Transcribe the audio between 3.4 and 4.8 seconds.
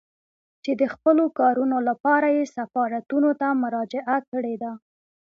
مراجعه کړې ده.